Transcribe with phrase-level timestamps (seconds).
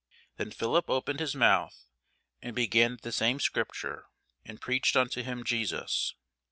[0.37, 1.85] Then Philip opened his mouth,
[2.41, 4.07] and began at the same scripture,
[4.43, 6.15] and preached unto him Jesus.